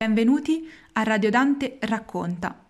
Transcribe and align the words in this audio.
Benvenuti 0.00 0.64
a 0.92 1.02
Radio 1.02 1.28
Dante 1.28 1.78
Racconta, 1.80 2.64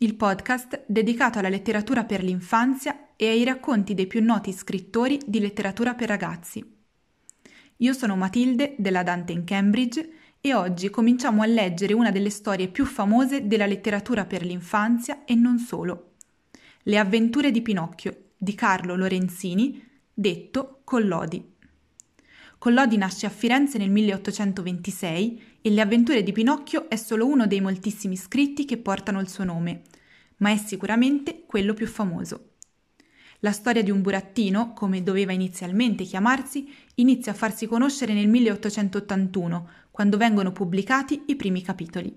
il 0.00 0.16
podcast 0.16 0.84
dedicato 0.86 1.38
alla 1.38 1.48
letteratura 1.48 2.04
per 2.04 2.22
l'infanzia 2.22 3.14
e 3.16 3.26
ai 3.26 3.42
racconti 3.42 3.94
dei 3.94 4.06
più 4.06 4.22
noti 4.22 4.52
scrittori 4.52 5.18
di 5.24 5.40
letteratura 5.40 5.94
per 5.94 6.08
ragazzi. 6.08 6.62
Io 7.78 7.92
sono 7.94 8.16
Matilde 8.16 8.74
della 8.76 9.02
Dante 9.02 9.32
in 9.32 9.44
Cambridge 9.44 10.10
e 10.42 10.52
oggi 10.52 10.90
cominciamo 10.90 11.40
a 11.40 11.46
leggere 11.46 11.94
una 11.94 12.10
delle 12.10 12.28
storie 12.28 12.68
più 12.68 12.84
famose 12.84 13.46
della 13.46 13.64
letteratura 13.64 14.26
per 14.26 14.44
l'infanzia 14.44 15.24
e 15.24 15.34
non 15.34 15.56
solo. 15.56 16.16
Le 16.82 16.98
avventure 16.98 17.50
di 17.50 17.62
Pinocchio 17.62 18.32
di 18.36 18.54
Carlo 18.54 18.94
Lorenzini, 18.94 19.82
detto 20.12 20.82
Collodi. 20.84 21.52
Collodi 22.58 22.96
nasce 22.96 23.26
a 23.26 23.30
Firenze 23.30 23.78
nel 23.78 23.90
1826 23.90 25.52
e 25.66 25.70
Le 25.70 25.80
avventure 25.80 26.22
di 26.22 26.30
Pinocchio 26.30 26.90
è 26.90 26.96
solo 26.96 27.26
uno 27.26 27.46
dei 27.46 27.62
moltissimi 27.62 28.16
scritti 28.16 28.66
che 28.66 28.76
portano 28.76 29.18
il 29.18 29.30
suo 29.30 29.44
nome, 29.44 29.80
ma 30.36 30.50
è 30.50 30.58
sicuramente 30.58 31.44
quello 31.46 31.72
più 31.72 31.86
famoso. 31.86 32.56
La 33.38 33.50
storia 33.50 33.82
di 33.82 33.90
un 33.90 34.02
burattino, 34.02 34.74
come 34.74 35.02
doveva 35.02 35.32
inizialmente 35.32 36.04
chiamarsi, 36.04 36.70
inizia 36.96 37.32
a 37.32 37.34
farsi 37.34 37.64
conoscere 37.64 38.12
nel 38.12 38.28
1881, 38.28 39.68
quando 39.90 40.18
vengono 40.18 40.52
pubblicati 40.52 41.22
i 41.28 41.36
primi 41.36 41.62
capitoli. 41.62 42.14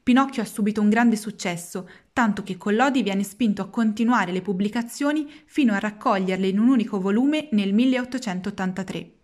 Pinocchio 0.00 0.40
ha 0.40 0.46
subito 0.46 0.80
un 0.80 0.90
grande 0.90 1.16
successo, 1.16 1.88
tanto 2.12 2.44
che 2.44 2.56
Collodi 2.56 3.02
viene 3.02 3.24
spinto 3.24 3.62
a 3.62 3.68
continuare 3.68 4.30
le 4.30 4.42
pubblicazioni 4.42 5.28
fino 5.44 5.72
a 5.72 5.80
raccoglierle 5.80 6.46
in 6.46 6.60
un 6.60 6.68
unico 6.68 7.00
volume 7.00 7.48
nel 7.50 7.74
1883. 7.74 9.17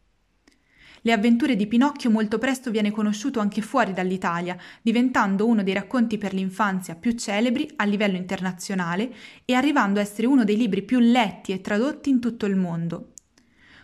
Le 1.06 1.12
avventure 1.12 1.54
di 1.54 1.66
Pinocchio 1.66 2.10
molto 2.10 2.38
presto 2.38 2.70
viene 2.70 2.90
conosciuto 2.90 3.38
anche 3.38 3.60
fuori 3.60 3.92
dall'Italia, 3.92 4.56
diventando 4.80 5.46
uno 5.46 5.62
dei 5.62 5.74
racconti 5.74 6.16
per 6.16 6.32
l'infanzia 6.32 6.94
più 6.94 7.12
celebri 7.12 7.70
a 7.76 7.84
livello 7.84 8.16
internazionale 8.16 9.14
e 9.44 9.52
arrivando 9.52 9.98
a 9.98 10.02
essere 10.02 10.26
uno 10.26 10.44
dei 10.44 10.56
libri 10.56 10.80
più 10.80 11.00
letti 11.00 11.52
e 11.52 11.60
tradotti 11.60 12.08
in 12.08 12.20
tutto 12.20 12.46
il 12.46 12.56
mondo. 12.56 13.12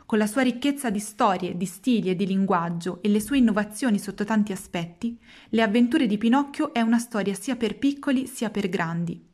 Con 0.06 0.17
la 0.17 0.27
sua 0.27 0.41
ricchezza 0.41 0.89
di 0.89 0.98
storie, 0.98 1.59
di 1.59 1.67
stili 1.67 2.09
e 2.09 2.17
di 2.17 2.27
linguaggio 2.27 3.03
e 3.03 3.11
le 3.11 3.20
sue 3.20 3.37
innovazioni 3.37 3.98
sotto 3.98 4.25
tanti 4.25 4.53
aspetti, 4.53 5.19
Le 5.50 5.61
avventure 5.61 6.06
di 6.06 6.16
Pinocchio 6.16 6.72
è 6.72 6.81
una 6.81 6.98
storia 6.98 7.34
sia 7.34 7.55
per 7.55 7.77
piccoli 7.77 8.27
sia 8.28 8.48
per 8.48 8.70
grandi. 8.70 9.28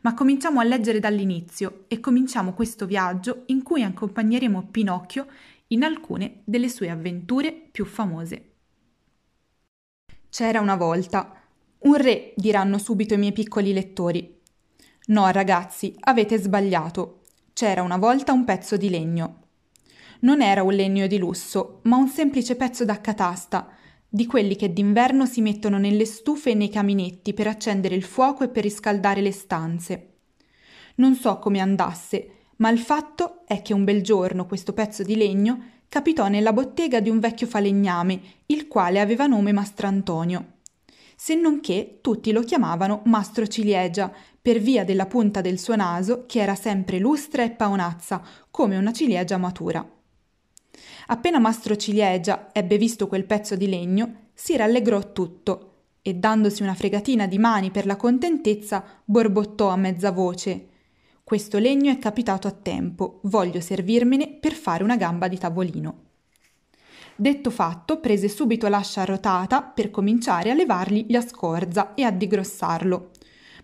Ma 0.00 0.14
cominciamo 0.14 0.60
a 0.60 0.64
leggere 0.64 0.98
dall'inizio 0.98 1.84
e 1.88 2.00
cominciamo 2.00 2.54
questo 2.54 2.86
viaggio 2.86 3.42
in 3.46 3.62
cui 3.62 3.82
accompagneremo 3.82 4.68
Pinocchio 4.70 5.26
in 5.72 5.82
alcune 5.82 6.42
delle 6.44 6.68
sue 6.68 6.88
avventure 6.88 7.52
più 7.52 7.84
famose. 7.84 8.50
C'era 10.28 10.60
una 10.60 10.76
volta. 10.76 11.34
Un 11.80 11.96
re, 11.96 12.32
diranno 12.36 12.78
subito 12.78 13.14
i 13.14 13.18
miei 13.18 13.32
piccoli 13.32 13.72
lettori. 13.72 14.40
No, 15.06 15.28
ragazzi, 15.30 15.94
avete 16.00 16.38
sbagliato. 16.38 17.22
C'era 17.52 17.82
una 17.82 17.96
volta 17.98 18.32
un 18.32 18.44
pezzo 18.44 18.76
di 18.76 18.88
legno. 18.88 19.40
Non 20.20 20.40
era 20.40 20.62
un 20.62 20.72
legno 20.72 21.06
di 21.06 21.18
lusso, 21.18 21.80
ma 21.84 21.96
un 21.96 22.08
semplice 22.08 22.54
pezzo 22.54 22.84
da 22.84 23.00
catasta, 23.00 23.68
di 24.08 24.26
quelli 24.26 24.56
che 24.56 24.72
d'inverno 24.72 25.26
si 25.26 25.40
mettono 25.40 25.78
nelle 25.78 26.04
stufe 26.04 26.50
e 26.50 26.54
nei 26.54 26.68
caminetti 26.68 27.34
per 27.34 27.48
accendere 27.48 27.94
il 27.94 28.04
fuoco 28.04 28.44
e 28.44 28.48
per 28.48 28.62
riscaldare 28.62 29.20
le 29.20 29.32
stanze. 29.32 30.12
Non 30.96 31.14
so 31.14 31.38
come 31.38 31.58
andasse, 31.58 32.41
ma 32.56 32.70
il 32.70 32.78
fatto 32.78 33.42
è 33.46 33.62
che 33.62 33.74
un 33.74 33.84
bel 33.84 34.02
giorno 34.02 34.46
questo 34.46 34.72
pezzo 34.72 35.02
di 35.02 35.16
legno 35.16 35.80
capitò 35.88 36.28
nella 36.28 36.54
bottega 36.54 37.00
di 37.00 37.10
un 37.10 37.20
vecchio 37.20 37.46
falegname, 37.46 38.20
il 38.46 38.66
quale 38.66 38.98
aveva 38.98 39.26
nome 39.26 39.52
Mastrantonio. 39.52 40.52
Se 41.14 41.34
non 41.34 41.60
che 41.60 41.98
tutti 42.00 42.32
lo 42.32 42.40
chiamavano 42.40 43.02
Mastro 43.04 43.46
Ciliegia, 43.46 44.10
per 44.40 44.58
via 44.58 44.84
della 44.84 45.04
punta 45.04 45.40
del 45.40 45.58
suo 45.58 45.76
naso 45.76 46.24
che 46.26 46.40
era 46.40 46.54
sempre 46.54 46.98
lustra 46.98 47.44
e 47.44 47.50
paonazza, 47.50 48.22
come 48.50 48.78
una 48.78 48.92
ciliegia 48.92 49.36
matura. 49.36 49.86
Appena 51.08 51.38
Mastro 51.38 51.76
Ciliegia 51.76 52.48
ebbe 52.52 52.78
visto 52.78 53.06
quel 53.06 53.26
pezzo 53.26 53.54
di 53.54 53.68
legno, 53.68 54.30
si 54.32 54.56
rallegrò 54.56 55.12
tutto 55.12 55.74
e 56.00 56.14
dandosi 56.14 56.62
una 56.62 56.74
fregatina 56.74 57.26
di 57.26 57.38
mani 57.38 57.70
per 57.70 57.84
la 57.84 57.96
contentezza, 57.96 58.82
borbottò 59.04 59.68
a 59.68 59.76
mezza 59.76 60.10
voce 60.10 60.70
questo 61.24 61.58
legno 61.58 61.90
è 61.90 61.98
capitato 61.98 62.48
a 62.48 62.52
tempo, 62.52 63.20
voglio 63.24 63.60
servirmene 63.60 64.38
per 64.40 64.52
fare 64.52 64.82
una 64.82 64.96
gamba 64.96 65.28
di 65.28 65.38
tavolino. 65.38 66.10
Detto 67.14 67.50
fatto, 67.50 68.00
prese 68.00 68.28
subito 68.28 68.66
l'ascia 68.68 69.04
rotata 69.04 69.62
per 69.62 69.90
cominciare 69.90 70.50
a 70.50 70.54
levargli 70.54 71.06
la 71.10 71.20
scorza 71.20 71.94
e 71.94 72.02
a 72.02 72.10
digrossarlo. 72.10 73.10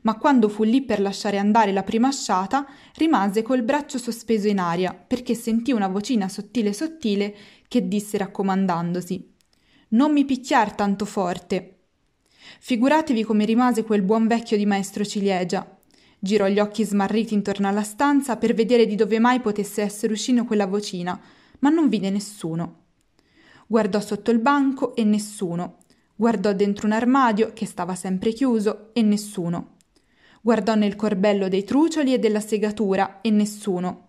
Ma 0.03 0.17
quando 0.17 0.49
fu 0.49 0.63
lì 0.63 0.83
per 0.83 1.01
lasciare 1.01 1.39
andare 1.39 1.73
la 1.73 1.83
prima 1.83 2.09
asciata, 2.09 2.67
rimase 2.95 3.43
col 3.43 3.63
braccio 3.63 3.99
sospeso 3.99 4.47
in 4.47 4.61
aria, 4.61 4.95
perché 4.95 5.35
sentì 5.35 5.73
una 5.73 5.89
vocina 5.89 6.29
sottile 6.29 6.73
sottile 6.73 7.35
che 7.67 7.89
disse 7.89 8.17
raccomandandosi: 8.17 9.35
Non 9.89 10.13
mi 10.13 10.25
picchiar 10.25 10.75
tanto 10.75 11.05
forte. 11.05 11.79
Figuratevi 12.61 13.25
come 13.25 13.45
rimase 13.45 13.83
quel 13.83 14.03
buon 14.03 14.27
vecchio 14.27 14.57
di 14.57 14.67
maestro 14.67 15.05
Ciliegia, 15.05 15.78
Girò 16.21 16.49
gli 16.49 16.59
occhi 16.59 16.85
smarriti 16.85 17.35
intorno 17.35 17.69
alla 17.69 17.85
stanza 17.85 18.37
per 18.37 18.53
vedere 18.53 18.87
di 18.87 18.97
dove 18.97 19.21
mai 19.21 19.41
potesse 19.41 19.83
essere 19.83 20.13
uscito 20.13 20.45
quella 20.45 20.67
vocina, 20.67 21.19
ma 21.61 21.69
non 21.69 21.89
vide 21.89 22.11
nessuno. 22.11 22.87
Guardò 23.67 24.01
sotto 24.01 24.33
il 24.33 24.41
banco 24.41 24.97
e 24.97 25.05
nessuno. 25.05 25.77
Guardò 26.17 26.53
dentro 26.53 26.87
un 26.87 26.93
armadio 26.93 27.53
che 27.53 27.67
stava 27.67 27.95
sempre 27.95 28.33
chiuso 28.33 28.91
e 28.93 29.03
nessuno. 29.03 29.77
Guardò 30.41 30.75
nel 30.75 30.97
corbello 30.97 31.49
dei 31.49 31.63
trucioli 31.63 32.13
e 32.13 32.19
della 32.19 32.41
segatura 32.41 33.21
e 33.21 33.31
nessuno. 33.31 34.09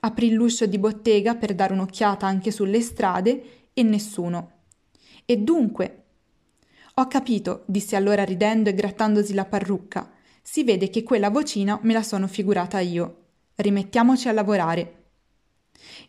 Aprì 0.00 0.30
l'uscio 0.32 0.64
di 0.64 0.78
bottega 0.78 1.34
per 1.34 1.54
dare 1.54 1.74
un'occhiata 1.74 2.26
anche 2.26 2.50
sulle 2.50 2.80
strade 2.80 3.68
e 3.74 3.82
nessuno. 3.82 4.52
E 5.26 5.36
dunque? 5.36 6.04
Ho 6.94 7.06
capito, 7.06 7.64
disse 7.66 7.96
allora 7.96 8.24
ridendo 8.24 8.70
e 8.70 8.74
grattandosi 8.74 9.34
la 9.34 9.44
parrucca 9.44 10.13
si 10.46 10.62
vede 10.62 10.90
che 10.90 11.02
quella 11.02 11.30
vocina 11.30 11.78
me 11.82 11.94
la 11.94 12.02
sono 12.02 12.28
figurata 12.28 12.78
io. 12.78 13.22
Rimettiamoci 13.54 14.28
a 14.28 14.32
lavorare. 14.32 15.04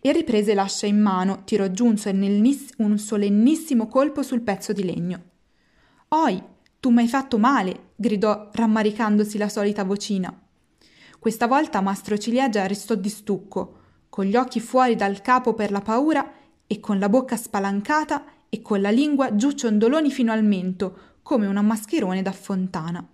E 0.02 0.12
riprese 0.12 0.54
l'ascia 0.54 0.88
in 0.88 1.00
mano, 1.00 1.44
tirò 1.46 1.68
giù 1.70 1.86
un 1.86 2.98
solennissimo 2.98 3.88
colpo 3.88 4.24
sul 4.24 4.42
pezzo 4.42 4.74
di 4.74 4.84
legno. 4.84 5.24
Oi, 6.10 6.44
tu 6.82 6.90
m'hai 6.90 7.08
fatto 7.08 7.38
male, 7.38 7.92
gridò 7.96 8.50
rammaricandosi 8.52 9.38
la 9.38 9.48
solita 9.48 9.86
vocina. 9.86 10.38
Questa 11.18 11.48
volta 11.48 11.80
mastro 11.80 12.18
Ciliegia 12.18 12.68
restò 12.68 12.94
di 12.94 13.10
stucco, 13.10 13.80
con 14.10 14.26
gli 14.26 14.36
occhi 14.36 14.60
fuori 14.60 14.96
dal 14.96 15.22
capo 15.22 15.54
per 15.54 15.72
la 15.72 15.82
paura 15.82 16.30
e 16.68 16.80
con 16.82 17.00
la 17.00 17.08
bocca 17.08 17.38
spalancata 17.38 18.26
e 18.50 18.62
con 18.62 18.82
la 18.82 18.92
lingua 18.92 19.34
giù 19.36 19.52
ciondoloni 19.52 20.12
fino 20.12 20.34
al 20.34 20.44
mento, 20.44 21.14
come 21.22 21.48
un 21.48 21.66
mascherone 21.66 22.22
da 22.22 22.34
fontana. 22.34 23.08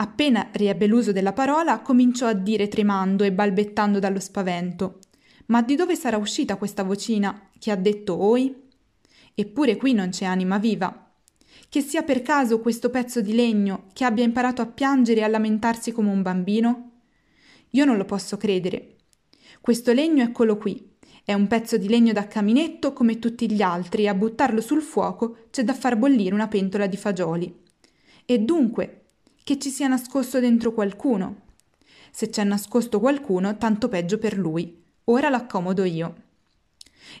Appena 0.00 0.50
riebbe 0.52 0.86
l'uso 0.86 1.10
della 1.10 1.32
parola, 1.32 1.80
cominciò 1.80 2.28
a 2.28 2.32
dire 2.32 2.68
tremando 2.68 3.24
e 3.24 3.32
balbettando 3.32 3.98
dallo 3.98 4.20
spavento. 4.20 5.00
Ma 5.46 5.60
di 5.60 5.74
dove 5.74 5.96
sarà 5.96 6.16
uscita 6.16 6.56
questa 6.56 6.84
vocina 6.84 7.48
che 7.58 7.72
ha 7.72 7.76
detto 7.76 8.16
oi? 8.16 8.54
Eppure 9.34 9.76
qui 9.76 9.94
non 9.94 10.10
c'è 10.10 10.24
anima 10.24 10.58
viva. 10.58 11.10
Che 11.68 11.80
sia 11.80 12.02
per 12.02 12.22
caso 12.22 12.60
questo 12.60 12.90
pezzo 12.90 13.20
di 13.20 13.34
legno 13.34 13.86
che 13.92 14.04
abbia 14.04 14.22
imparato 14.22 14.62
a 14.62 14.66
piangere 14.66 15.20
e 15.20 15.24
a 15.24 15.28
lamentarsi 15.28 15.90
come 15.90 16.10
un 16.10 16.22
bambino? 16.22 16.90
Io 17.70 17.84
non 17.84 17.96
lo 17.96 18.04
posso 18.04 18.36
credere. 18.36 18.98
Questo 19.60 19.92
legno 19.92 20.22
eccolo 20.22 20.58
qui. 20.58 20.96
È 21.24 21.32
un 21.32 21.48
pezzo 21.48 21.76
di 21.76 21.88
legno 21.88 22.12
da 22.12 22.28
caminetto 22.28 22.92
come 22.92 23.18
tutti 23.18 23.50
gli 23.50 23.62
altri 23.62 24.04
e 24.04 24.08
a 24.08 24.14
buttarlo 24.14 24.60
sul 24.60 24.80
fuoco 24.80 25.48
c'è 25.50 25.64
da 25.64 25.74
far 25.74 25.96
bollire 25.96 26.34
una 26.34 26.46
pentola 26.46 26.86
di 26.86 26.96
fagioli. 26.96 27.52
E 28.24 28.38
dunque, 28.38 29.07
che 29.48 29.58
ci 29.58 29.70
sia 29.70 29.88
nascosto 29.88 30.40
dentro 30.40 30.74
qualcuno. 30.74 31.36
Se 32.10 32.28
c'è 32.28 32.44
nascosto 32.44 33.00
qualcuno, 33.00 33.56
tanto 33.56 33.88
peggio 33.88 34.18
per 34.18 34.36
lui. 34.36 34.84
Ora 35.04 35.30
l'accomodo 35.30 35.84
io. 35.84 36.16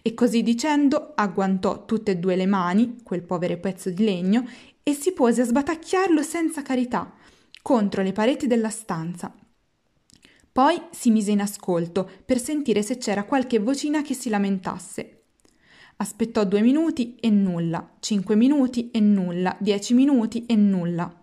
E 0.02 0.12
così 0.12 0.42
dicendo, 0.42 1.12
agguantò 1.14 1.86
tutte 1.86 2.10
e 2.10 2.16
due 2.16 2.36
le 2.36 2.44
mani, 2.44 2.98
quel 3.02 3.22
povero 3.22 3.56
pezzo 3.56 3.88
di 3.88 4.04
legno, 4.04 4.46
e 4.82 4.92
si 4.92 5.12
pose 5.12 5.40
a 5.40 5.44
sbatacchiarlo 5.46 6.20
senza 6.20 6.60
carità 6.60 7.10
contro 7.62 8.02
le 8.02 8.12
pareti 8.12 8.46
della 8.46 8.68
stanza. 8.68 9.34
Poi 10.52 10.78
si 10.90 11.10
mise 11.10 11.30
in 11.30 11.40
ascolto 11.40 12.06
per 12.26 12.38
sentire 12.38 12.82
se 12.82 12.98
c'era 12.98 13.24
qualche 13.24 13.58
vocina 13.58 14.02
che 14.02 14.12
si 14.12 14.28
lamentasse. 14.28 15.22
Aspettò 15.96 16.44
due 16.44 16.60
minuti 16.60 17.16
e 17.20 17.30
nulla, 17.30 17.94
cinque 18.00 18.36
minuti 18.36 18.90
e 18.90 19.00
nulla, 19.00 19.56
dieci 19.58 19.94
minuti 19.94 20.44
e 20.44 20.56
nulla. 20.56 21.22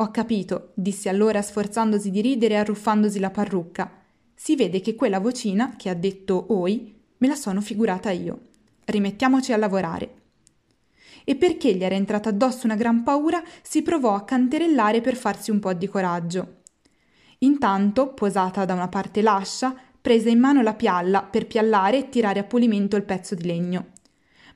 Ho 0.00 0.12
capito, 0.12 0.70
disse 0.74 1.08
allora 1.08 1.42
sforzandosi 1.42 2.12
di 2.12 2.20
ridere 2.20 2.54
e 2.54 2.58
arruffandosi 2.58 3.18
la 3.18 3.30
parrucca. 3.30 3.90
Si 4.32 4.54
vede 4.54 4.80
che 4.80 4.94
quella 4.94 5.18
vocina 5.18 5.74
che 5.76 5.88
ha 5.88 5.94
detto 5.94 6.46
oi 6.50 6.94
me 7.16 7.26
la 7.26 7.34
sono 7.34 7.60
figurata 7.60 8.12
io. 8.12 8.38
Rimettiamoci 8.84 9.52
a 9.52 9.56
lavorare. 9.56 10.14
e 11.28 11.36
perché 11.36 11.74
gli 11.74 11.84
era 11.84 11.94
entrata 11.94 12.30
addosso 12.30 12.64
una 12.64 12.74
gran 12.74 13.02
paura, 13.02 13.42
si 13.60 13.82
provò 13.82 14.14
a 14.14 14.24
canterellare 14.24 15.02
per 15.02 15.14
farsi 15.14 15.50
un 15.50 15.58
po' 15.58 15.74
di 15.74 15.86
coraggio. 15.86 16.62
Intanto, 17.40 18.14
posata 18.14 18.64
da 18.64 18.72
una 18.72 18.88
parte 18.88 19.20
lascia, 19.20 19.76
prese 20.00 20.30
in 20.30 20.38
mano 20.38 20.62
la 20.62 20.72
pialla 20.72 21.22
per 21.22 21.46
piallare 21.46 21.98
e 21.98 22.08
tirare 22.08 22.40
a 22.40 22.44
pulimento 22.44 22.96
il 22.96 23.02
pezzo 23.02 23.34
di 23.34 23.44
legno. 23.44 23.88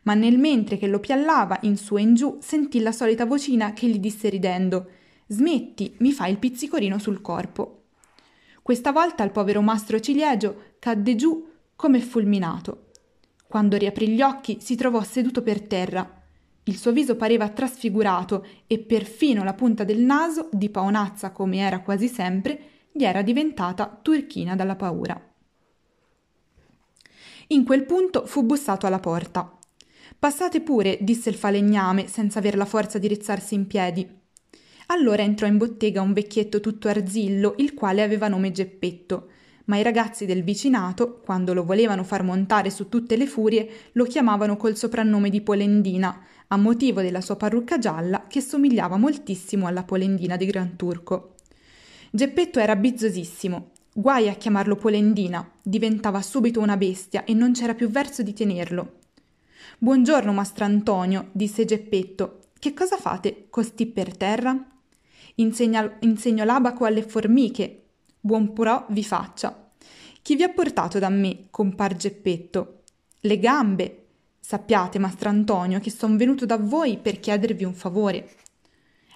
Ma 0.05 0.15
nel 0.15 0.39
mentre 0.39 0.79
che 0.79 0.87
lo 0.87 0.99
piallava 0.99 1.59
in 1.65 1.77
su 1.77 1.99
e 1.99 2.01
in 2.01 2.15
giù, 2.15 2.39
sentì 2.41 2.81
la 2.81 2.93
solita 2.93 3.27
vocina 3.27 3.75
che 3.75 3.87
gli 3.87 3.99
disse 3.99 4.31
ridendo: 4.31 4.89
Smetti, 5.33 5.95
mi 6.01 6.13
fai 6.13 6.31
il 6.31 6.39
pizzicorino 6.39 6.99
sul 6.99 7.23
corpo. 7.23 7.85
Questa 8.61 8.93
volta 8.93 9.25
il 9.25 9.31
povero 9.31 9.63
mastro 9.63 9.99
ciliegio 9.99 10.75
cadde 10.79 11.15
giù 11.17 11.49
come 11.75 12.01
fulminato. 12.01 12.91
Quando 13.49 13.79
riaprì 13.79 14.09
gli 14.09 14.21
occhi 14.21 14.59
si 14.61 14.77
trovò 14.77 15.03
seduto 15.03 15.43
per 15.43 15.63
terra. 15.63 16.23
Il 16.65 16.77
suo 16.77 16.93
viso 16.93 17.17
pareva 17.17 17.49
trasfigurato 17.49 18.47
e 18.67 18.79
perfino 18.79 19.43
la 19.43 19.55
punta 19.55 19.85
del 19.85 20.01
naso, 20.01 20.51
di 20.53 20.69
paonazza 20.69 21.31
come 21.31 21.59
era 21.61 21.81
quasi 21.81 22.09
sempre, 22.09 22.61
gli 22.93 23.05
era 23.05 23.23
diventata 23.23 23.99
turchina 24.03 24.55
dalla 24.55 24.77
paura. 24.77 25.19
In 27.49 27.65
quel 27.65 27.87
punto 27.87 28.27
fu 28.27 28.45
bussato 28.45 28.87
alla 28.87 29.01
porta. 29.01 29.59
Passate 30.19 30.61
pure, 30.61 30.99
disse 31.01 31.31
il 31.31 31.37
falegname, 31.37 32.07
senza 32.07 32.39
aver 32.39 32.55
la 32.55 32.67
forza 32.67 32.99
di 32.99 33.09
rizzarsi 33.09 33.55
in 33.55 33.67
piedi. 33.67 34.21
Allora 34.93 35.23
entrò 35.23 35.47
in 35.47 35.57
bottega 35.57 36.03
un 36.03 36.13
vecchietto 36.13 36.61
tutto 36.61 36.87
arzillo, 36.87 37.55
il 37.57 37.73
quale 37.73 38.03
aveva 38.03 38.29
nome 38.29 38.51
Geppetto, 38.51 39.29
ma 39.65 39.79
i 39.79 39.83
ragazzi 39.83 40.27
del 40.27 40.43
vicinato, 40.43 41.19
quando 41.25 41.55
lo 41.55 41.65
volevano 41.65 42.05
far 42.05 42.23
montare 42.23 42.69
su 42.69 42.91
tutte 42.91 43.17
le 43.17 43.27
furie, 43.27 43.67
lo 43.93 44.05
chiamavano 44.05 44.59
col 44.59 44.77
soprannome 44.77 45.31
di 45.31 45.41
Polendina, 45.41 46.23
a 46.49 46.57
motivo 46.59 47.01
della 47.01 47.23
sua 47.23 47.37
parrucca 47.37 47.79
gialla 47.79 48.27
che 48.29 48.43
somigliava 48.43 48.99
moltissimo 48.99 49.67
alla 49.67 49.83
Polendina 49.83 50.37
di 50.37 50.45
Gran 50.45 50.77
Turco. 50.77 51.37
Geppetto 52.11 52.59
era 52.59 52.77
bizzosissimo. 52.77 53.71
Guai 53.95 54.29
a 54.29 54.35
chiamarlo 54.35 54.77
Polendina, 54.77 55.51
diventava 55.63 56.21
subito 56.21 56.61
una 56.61 56.77
bestia 56.77 57.25
e 57.25 57.33
non 57.33 57.53
c'era 57.53 57.75
più 57.75 57.89
verso 57.89 58.23
di 58.23 58.35
tenerlo. 58.35 58.99
Buongiorno, 59.79 60.35
mastrantonio, 60.35 61.31
disse 61.33 61.65
Geppetto. 61.65 62.41
Che 62.59 62.75
cosa 62.75 62.99
fate, 62.99 63.47
costì 63.49 63.87
per 63.87 64.15
terra? 64.15 64.67
Insegna, 65.37 65.97
insegno 66.01 66.45
l'abaco 66.45 66.85
alle 66.85 67.03
formiche. 67.03 67.85
Buon 68.21 68.53
purò 68.53 68.87
vi 68.91 69.03
faccia. 69.03 69.71
Chi 70.23 70.37
vi 70.37 70.43
ha 70.43 70.51
portato 70.51 70.99
da 70.99 71.09
me, 71.09 71.47
compar 71.51 71.97
Geppetto? 71.97 72.83
Le 73.21 73.39
gambe. 73.39 74.07
Sappiate, 74.39 74.99
mastrantonio, 74.99 75.81
che 75.81 75.91
son 75.91 76.17
venuto 76.17 76.47
da 76.47 76.57
voi 76.57 76.99
per 76.99 77.21
chiedervi 77.21 77.65
un 77.65 77.75
favore. 77.75 78.31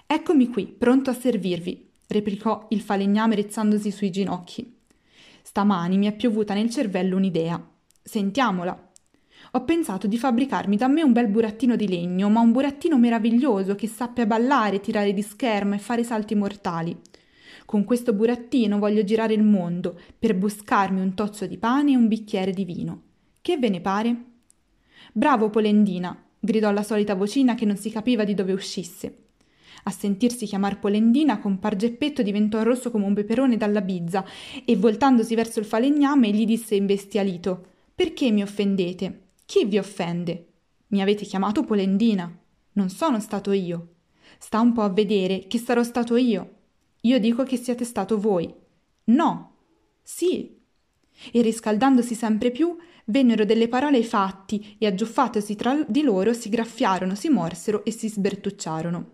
Eccomi 0.05 0.49
qui, 0.49 0.67
pronto 0.67 1.09
a 1.09 1.13
servirvi, 1.13 1.89
replicò 2.07 2.67
il 2.69 2.81
falegname 2.81 3.35
rizzandosi 3.35 3.91
sui 3.91 4.09
ginocchi. 4.09 4.79
Stamani 5.43 5.97
mi 5.97 6.07
è 6.07 6.15
piovuta 6.15 6.53
nel 6.53 6.69
cervello 6.69 7.17
un'idea. 7.17 7.61
Sentiamola. 8.03 8.86
Ho 9.57 9.63
pensato 9.63 10.05
di 10.05 10.19
fabbricarmi 10.19 10.77
da 10.77 10.87
me 10.87 11.01
un 11.01 11.13
bel 11.13 11.29
burattino 11.29 11.75
di 11.75 11.87
legno, 11.87 12.29
ma 12.29 12.41
un 12.41 12.51
burattino 12.51 12.95
meraviglioso 12.95 13.73
che 13.73 13.87
sappia 13.87 14.27
ballare, 14.27 14.79
tirare 14.79 15.13
di 15.13 15.23
scherma 15.23 15.73
e 15.73 15.79
fare 15.79 16.03
salti 16.03 16.35
mortali. 16.35 16.95
Con 17.65 17.83
questo 17.83 18.13
burattino 18.13 18.77
voglio 18.77 19.03
girare 19.03 19.33
il 19.33 19.41
mondo 19.41 19.99
per 20.19 20.35
buscarmi 20.35 21.01
un 21.01 21.15
tozzo 21.15 21.47
di 21.47 21.57
pane 21.57 21.93
e 21.93 21.95
un 21.95 22.07
bicchiere 22.07 22.51
di 22.51 22.65
vino. 22.65 23.01
Che 23.41 23.57
ve 23.57 23.69
ne 23.69 23.81
pare? 23.81 24.23
Bravo 25.11 25.49
Polendina, 25.49 26.15
gridò 26.39 26.69
la 26.69 26.83
solita 26.83 27.15
vocina 27.15 27.55
che 27.55 27.65
non 27.65 27.77
si 27.77 27.89
capiva 27.89 28.23
di 28.23 28.35
dove 28.35 28.53
uscisse. 28.53 29.29
A 29.85 29.89
sentirsi 29.89 30.45
chiamar 30.45 30.77
Polendina, 30.77 31.39
compar 31.39 31.75
Geppetto 31.75 32.21
diventò 32.21 32.61
rosso 32.61 32.91
come 32.91 33.05
un 33.05 33.15
peperone 33.15 33.57
dalla 33.57 33.81
bizza 33.81 34.23
e 34.63 34.75
voltandosi 34.75 35.33
verso 35.33 35.57
il 35.57 35.65
falegname 35.65 36.29
gli 36.29 36.45
disse 36.45 36.75
imbestialito: 36.75 37.65
Perché 37.95 38.29
mi 38.29 38.43
offendete? 38.43 39.21
Chi 39.47 39.63
vi 39.63 39.77
offende? 39.77 40.47
Mi 40.87 41.01
avete 41.01 41.23
chiamato 41.23 41.63
Polendina. 41.63 42.29
Non 42.73 42.89
sono 42.89 43.21
stato 43.21 43.53
io. 43.53 43.93
Sta 44.39 44.59
un 44.59 44.73
po' 44.73 44.81
a 44.81 44.89
vedere 44.89 45.47
che 45.47 45.57
sarò 45.57 45.83
stato 45.83 46.17
io. 46.17 46.55
Io 47.03 47.17
dico 47.17 47.43
che 47.43 47.55
siete 47.55 47.85
stato 47.85 48.19
voi. 48.19 48.53
No. 49.05 49.53
Sì. 50.03 50.53
E 51.31 51.41
riscaldandosi 51.41 52.13
sempre 52.13 52.51
più, 52.51 52.75
vennero 53.05 53.45
delle 53.45 53.69
parole 53.69 53.95
ai 53.95 54.03
fatti 54.03 54.75
e 54.77 54.85
aggiuffatosi 54.85 55.55
tra 55.55 55.81
di 55.87 56.01
loro 56.01 56.33
si 56.33 56.49
graffiarono, 56.49 57.15
si 57.15 57.29
morsero 57.29 57.85
e 57.85 57.91
si 57.91 58.09
sbertucciarono. 58.09 59.11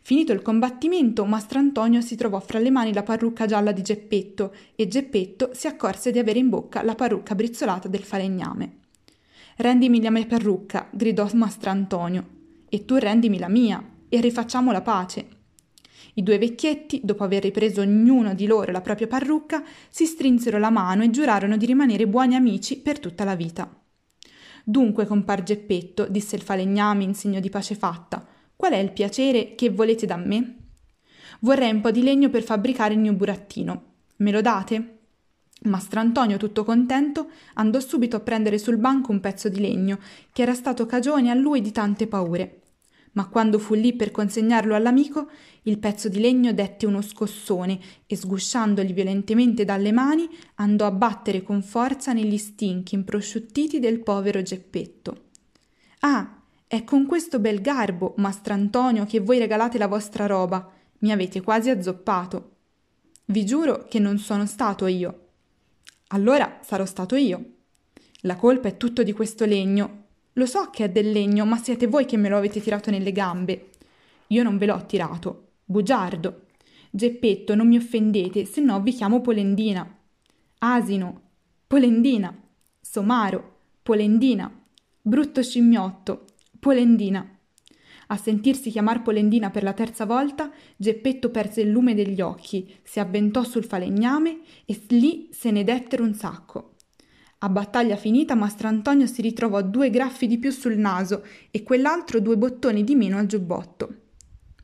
Finito 0.00 0.32
il 0.32 0.40
combattimento, 0.40 1.26
Mastrantonio 1.26 2.00
si 2.00 2.16
trovò 2.16 2.40
fra 2.40 2.58
le 2.58 2.70
mani 2.70 2.94
la 2.94 3.02
parrucca 3.02 3.44
gialla 3.44 3.72
di 3.72 3.82
Geppetto 3.82 4.54
e 4.74 4.88
Geppetto 4.88 5.50
si 5.52 5.66
accorse 5.66 6.10
di 6.12 6.18
avere 6.18 6.38
in 6.38 6.48
bocca 6.48 6.82
la 6.82 6.94
parrucca 6.94 7.34
brizzolata 7.34 7.88
del 7.88 8.04
falegname. 8.04 8.78
Rendimi 9.60 10.00
la 10.00 10.10
mia 10.10 10.24
parrucca, 10.24 10.88
gridò 10.90 11.28
Mastrantonio, 11.34 12.26
e 12.70 12.86
tu 12.86 12.96
rendimi 12.96 13.38
la 13.38 13.50
mia, 13.50 13.84
e 14.08 14.18
rifacciamo 14.18 14.72
la 14.72 14.80
pace. 14.80 15.26
I 16.14 16.22
due 16.22 16.38
vecchietti, 16.38 17.02
dopo 17.04 17.24
aver 17.24 17.42
ripreso 17.42 17.82
ognuno 17.82 18.32
di 18.32 18.46
loro 18.46 18.72
la 18.72 18.80
propria 18.80 19.06
parrucca, 19.06 19.62
si 19.90 20.06
strinsero 20.06 20.56
la 20.56 20.70
mano 20.70 21.02
e 21.02 21.10
giurarono 21.10 21.58
di 21.58 21.66
rimanere 21.66 22.08
buoni 22.08 22.36
amici 22.36 22.78
per 22.78 22.98
tutta 22.98 23.24
la 23.24 23.34
vita. 23.34 23.70
Dunque, 24.64 25.04
compar 25.04 25.42
Geppetto, 25.42 26.06
disse 26.08 26.36
il 26.36 26.42
falegname 26.42 27.04
in 27.04 27.14
segno 27.14 27.38
di 27.38 27.50
pace 27.50 27.74
fatta, 27.74 28.26
Qual 28.56 28.72
è 28.72 28.78
il 28.78 28.92
piacere 28.92 29.54
che 29.56 29.68
volete 29.68 30.06
da 30.06 30.16
me? 30.16 30.56
Vorrei 31.40 31.70
un 31.70 31.82
po' 31.82 31.90
di 31.90 32.02
legno 32.02 32.30
per 32.30 32.44
fabbricare 32.44 32.94
il 32.94 33.00
mio 33.00 33.12
burattino. 33.12 33.82
Me 34.16 34.30
lo 34.30 34.40
date? 34.40 34.99
Mastrantonio, 35.62 36.38
tutto 36.38 36.64
contento, 36.64 37.28
andò 37.54 37.80
subito 37.80 38.16
a 38.16 38.20
prendere 38.20 38.56
sul 38.56 38.78
banco 38.78 39.12
un 39.12 39.20
pezzo 39.20 39.50
di 39.50 39.60
legno, 39.60 39.98
che 40.32 40.42
era 40.42 40.54
stato 40.54 40.86
cagione 40.86 41.30
a 41.30 41.34
lui 41.34 41.60
di 41.60 41.70
tante 41.70 42.06
paure. 42.06 42.60
Ma 43.12 43.26
quando 43.28 43.58
fu 43.58 43.74
lì 43.74 43.92
per 43.92 44.10
consegnarlo 44.10 44.74
all'amico, 44.74 45.28
il 45.62 45.78
pezzo 45.78 46.08
di 46.08 46.20
legno 46.20 46.54
dette 46.54 46.86
uno 46.86 47.02
scossone 47.02 47.78
e, 48.06 48.16
sgusciandogli 48.16 48.94
violentemente 48.94 49.64
dalle 49.64 49.92
mani, 49.92 50.28
andò 50.54 50.86
a 50.86 50.92
battere 50.92 51.42
con 51.42 51.62
forza 51.62 52.12
negli 52.12 52.38
stinchi 52.38 52.94
improsciuttiti 52.94 53.80
del 53.80 54.00
povero 54.00 54.40
Geppetto. 54.42 55.24
Ah, 56.00 56.40
è 56.66 56.84
con 56.84 57.04
questo 57.04 57.38
bel 57.40 57.60
garbo, 57.60 58.14
mastrantonio, 58.16 59.04
che 59.04 59.20
voi 59.20 59.38
regalate 59.38 59.76
la 59.76 59.88
vostra 59.88 60.26
roba. 60.26 60.70
Mi 61.00 61.12
avete 61.12 61.42
quasi 61.42 61.68
azzoppato. 61.68 62.50
Vi 63.26 63.44
giuro 63.44 63.86
che 63.88 63.98
non 63.98 64.18
sono 64.18 64.46
stato 64.46 64.86
io. 64.86 65.29
Allora 66.12 66.58
sarò 66.62 66.84
stato 66.84 67.16
io. 67.16 67.44
La 68.22 68.36
colpa 68.36 68.68
è 68.68 68.76
tutto 68.76 69.02
di 69.02 69.12
questo 69.12 69.44
legno. 69.44 70.04
Lo 70.34 70.46
so 70.46 70.70
che 70.70 70.84
è 70.84 70.90
del 70.90 71.10
legno, 71.10 71.44
ma 71.44 71.56
siete 71.56 71.86
voi 71.86 72.04
che 72.04 72.16
me 72.16 72.28
lo 72.28 72.36
avete 72.36 72.60
tirato 72.60 72.90
nelle 72.90 73.12
gambe. 73.12 73.70
Io 74.28 74.42
non 74.42 74.58
ve 74.58 74.66
l'ho 74.66 74.84
tirato. 74.86 75.48
Bugiardo. 75.64 76.46
Geppetto, 76.90 77.54
non 77.54 77.68
mi 77.68 77.76
offendete, 77.76 78.44
se 78.44 78.60
no 78.60 78.80
vi 78.80 78.92
chiamo 78.92 79.20
Polendina. 79.20 79.88
Asino. 80.58 81.20
Polendina. 81.66 82.36
Somaro. 82.80 83.58
Polendina. 83.82 84.52
Brutto 85.00 85.42
scimmiotto. 85.42 86.24
Polendina. 86.58 87.38
A 88.12 88.16
sentirsi 88.16 88.70
chiamar 88.70 89.02
Polendina 89.02 89.50
per 89.50 89.62
la 89.62 89.72
terza 89.72 90.04
volta, 90.04 90.50
Geppetto 90.76 91.30
perse 91.30 91.60
il 91.60 91.70
lume 91.70 91.94
degli 91.94 92.20
occhi, 92.20 92.74
si 92.82 92.98
avventò 92.98 93.44
sul 93.44 93.64
falegname 93.64 94.40
e 94.64 94.80
lì 94.88 95.28
se 95.30 95.52
ne 95.52 95.62
dettero 95.62 96.02
un 96.02 96.14
sacco. 96.14 96.74
A 97.38 97.48
battaglia 97.48 97.94
finita, 97.94 98.34
Mastrantonio 98.34 99.06
si 99.06 99.22
ritrovò 99.22 99.62
due 99.62 99.90
graffi 99.90 100.26
di 100.26 100.38
più 100.38 100.50
sul 100.50 100.76
naso 100.76 101.24
e 101.52 101.62
quell'altro 101.62 102.18
due 102.18 102.36
bottoni 102.36 102.82
di 102.82 102.96
meno 102.96 103.16
al 103.16 103.26
giubbotto. 103.26 103.94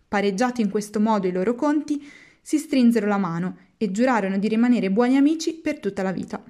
Pareggiati 0.08 0.60
in 0.60 0.68
questo 0.68 0.98
modo 0.98 1.28
i 1.28 1.32
loro 1.32 1.54
conti, 1.54 2.04
si 2.42 2.58
strinsero 2.58 3.06
la 3.06 3.16
mano 3.16 3.58
e 3.76 3.92
giurarono 3.92 4.38
di 4.38 4.48
rimanere 4.48 4.90
buoni 4.90 5.16
amici 5.16 5.54
per 5.54 5.78
tutta 5.78 6.02
la 6.02 6.12
vita. 6.12 6.42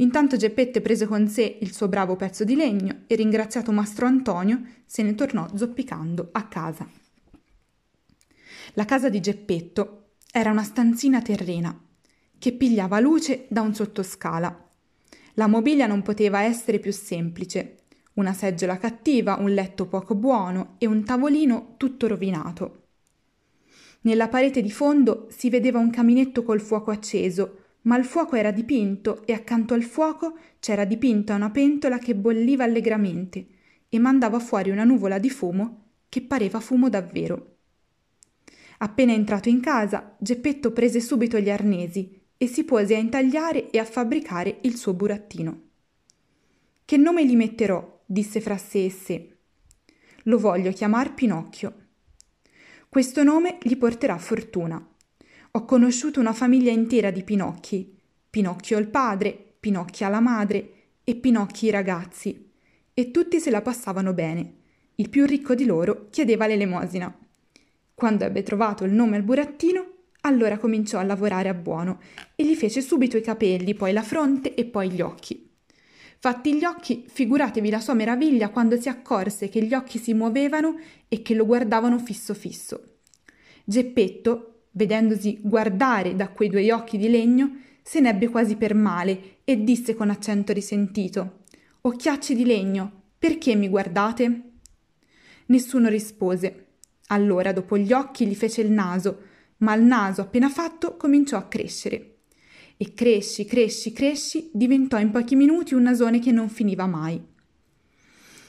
Intanto 0.00 0.36
Geppette 0.36 0.80
prese 0.80 1.06
con 1.06 1.26
sé 1.28 1.58
il 1.60 1.72
suo 1.72 1.88
bravo 1.88 2.14
pezzo 2.14 2.44
di 2.44 2.54
legno 2.54 3.02
e 3.06 3.16
ringraziato 3.16 3.72
mastro 3.72 4.06
Antonio 4.06 4.62
se 4.86 5.02
ne 5.02 5.14
tornò 5.14 5.48
zoppicando 5.54 6.28
a 6.32 6.46
casa. 6.46 6.88
La 8.74 8.84
casa 8.84 9.08
di 9.08 9.20
Geppetto 9.20 10.10
era 10.30 10.50
una 10.50 10.62
stanzina 10.62 11.20
terrena 11.20 11.76
che 12.38 12.52
pigliava 12.52 13.00
luce 13.00 13.46
da 13.48 13.60
un 13.60 13.74
sottoscala. 13.74 14.68
La 15.34 15.48
mobilia 15.48 15.88
non 15.88 16.02
poteva 16.02 16.42
essere 16.42 16.78
più 16.78 16.92
semplice. 16.92 17.78
Una 18.14 18.32
seggiola 18.32 18.78
cattiva, 18.78 19.36
un 19.36 19.50
letto 19.50 19.86
poco 19.86 20.14
buono 20.14 20.74
e 20.78 20.86
un 20.86 21.04
tavolino 21.04 21.74
tutto 21.76 22.06
rovinato. 22.06 22.82
Nella 24.02 24.28
parete 24.28 24.62
di 24.62 24.70
fondo 24.70 25.26
si 25.30 25.50
vedeva 25.50 25.80
un 25.80 25.90
caminetto 25.90 26.44
col 26.44 26.60
fuoco 26.60 26.92
acceso, 26.92 27.64
ma 27.88 27.96
il 27.96 28.04
fuoco 28.04 28.36
era 28.36 28.50
dipinto 28.50 29.26
e 29.26 29.32
accanto 29.32 29.72
al 29.72 29.82
fuoco 29.82 30.36
c'era 30.60 30.84
dipinta 30.84 31.34
una 31.34 31.50
pentola 31.50 31.98
che 31.98 32.14
bolliva 32.14 32.62
allegramente 32.62 33.46
e 33.88 33.98
mandava 33.98 34.38
fuori 34.38 34.68
una 34.68 34.84
nuvola 34.84 35.18
di 35.18 35.30
fumo 35.30 35.86
che 36.10 36.20
pareva 36.20 36.60
fumo 36.60 36.90
davvero. 36.90 37.56
Appena 38.78 39.12
entrato 39.12 39.48
in 39.48 39.60
casa, 39.60 40.14
Geppetto 40.18 40.70
prese 40.72 41.00
subito 41.00 41.38
gli 41.38 41.50
arnesi 41.50 42.20
e 42.36 42.46
si 42.46 42.64
pose 42.64 42.94
a 42.94 42.98
intagliare 42.98 43.70
e 43.70 43.78
a 43.78 43.84
fabbricare 43.84 44.58
il 44.62 44.76
suo 44.76 44.92
burattino. 44.92 45.62
Che 46.84 46.96
nome 46.98 47.26
gli 47.26 47.36
metterò? 47.36 48.02
disse 48.04 48.40
fra 48.40 48.58
sé 48.58 48.84
e 48.84 48.90
sé. 48.90 49.36
Lo 50.24 50.38
voglio 50.38 50.72
chiamar 50.72 51.14
Pinocchio. 51.14 51.86
Questo 52.88 53.22
nome 53.22 53.58
gli 53.62 53.76
porterà 53.76 54.18
fortuna. 54.18 54.86
Ho 55.52 55.64
conosciuto 55.64 56.20
una 56.20 56.34
famiglia 56.34 56.70
intera 56.70 57.10
di 57.10 57.22
Pinocchi. 57.22 57.96
Pinocchio 58.28 58.76
il 58.76 58.88
padre, 58.88 59.54
Pinocchia 59.58 60.08
la 60.08 60.20
madre 60.20 60.72
e 61.02 61.16
Pinocchi 61.16 61.66
i 61.66 61.70
ragazzi. 61.70 62.50
E 62.92 63.10
tutti 63.10 63.40
se 63.40 63.50
la 63.50 63.62
passavano 63.62 64.12
bene. 64.12 64.56
Il 64.96 65.08
più 65.08 65.24
ricco 65.24 65.54
di 65.54 65.64
loro 65.64 66.08
chiedeva 66.10 66.46
l'elemosina. 66.46 67.16
Quando 67.94 68.24
ebbe 68.24 68.42
trovato 68.42 68.84
il 68.84 68.92
nome 68.92 69.16
al 69.16 69.22
burattino, 69.22 69.86
allora 70.22 70.58
cominciò 70.58 70.98
a 70.98 71.04
lavorare 71.04 71.48
a 71.48 71.54
buono 71.54 72.00
e 72.34 72.44
gli 72.44 72.54
fece 72.54 72.82
subito 72.82 73.16
i 73.16 73.22
capelli, 73.22 73.74
poi 73.74 73.92
la 73.92 74.02
fronte 74.02 74.54
e 74.54 74.66
poi 74.66 74.90
gli 74.90 75.00
occhi. 75.00 75.50
Fatti 76.18 76.56
gli 76.56 76.64
occhi, 76.64 77.06
figuratevi 77.08 77.70
la 77.70 77.80
sua 77.80 77.94
meraviglia 77.94 78.50
quando 78.50 78.78
si 78.78 78.90
accorse 78.90 79.48
che 79.48 79.62
gli 79.62 79.72
occhi 79.72 79.98
si 79.98 80.12
muovevano 80.12 80.78
e 81.08 81.22
che 81.22 81.32
lo 81.34 81.46
guardavano 81.46 81.98
fisso 81.98 82.34
fisso. 82.34 82.96
Geppetto, 83.64 84.57
vedendosi 84.78 85.40
guardare 85.42 86.14
da 86.14 86.28
quei 86.28 86.48
due 86.48 86.72
occhi 86.72 86.96
di 86.96 87.10
legno, 87.10 87.56
se 87.82 87.98
n'ebbe 87.98 88.28
quasi 88.28 88.54
per 88.54 88.74
male 88.74 89.38
e 89.42 89.64
disse 89.64 89.94
con 89.94 90.08
accento 90.08 90.52
risentito 90.52 91.40
Occhiacci 91.80 92.34
di 92.34 92.44
legno, 92.44 93.02
perché 93.18 93.54
mi 93.54 93.68
guardate? 93.68 94.42
Nessuno 95.46 95.88
rispose. 95.88 96.66
Allora, 97.08 97.52
dopo 97.52 97.76
gli 97.78 97.92
occhi, 97.92 98.26
gli 98.26 98.34
fece 98.34 98.60
il 98.60 98.70
naso, 98.70 99.22
ma 99.58 99.74
il 99.74 99.82
naso, 99.82 100.20
appena 100.20 100.48
fatto, 100.48 100.96
cominciò 100.96 101.36
a 101.38 101.46
crescere 101.46 102.16
e 102.76 102.94
cresci, 102.94 103.44
cresci, 103.44 103.92
cresci, 103.92 104.50
diventò 104.52 104.98
in 105.00 105.10
pochi 105.10 105.34
minuti 105.34 105.74
un 105.74 105.82
nasone 105.82 106.20
che 106.20 106.30
non 106.30 106.48
finiva 106.48 106.86
mai. 106.86 107.20